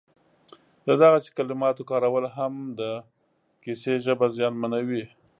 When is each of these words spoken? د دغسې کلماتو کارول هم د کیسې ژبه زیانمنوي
د 0.87 0.89
دغسې 1.01 1.29
کلماتو 1.37 1.87
کارول 1.91 2.25
هم 2.37 2.53
د 2.79 2.81
کیسې 3.63 3.93
ژبه 4.05 4.25
زیانمنوي 4.35 5.03